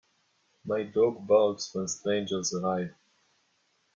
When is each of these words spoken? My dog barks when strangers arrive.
My 0.65 0.81
dog 0.81 1.27
barks 1.27 1.75
when 1.75 1.87
strangers 1.87 2.55
arrive. 2.55 2.95